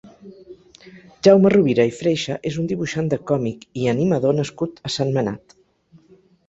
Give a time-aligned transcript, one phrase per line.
[1.27, 5.61] Jaume Rovira i Freixa és un dibuixant de còmic i animador nascut a Sentmenat.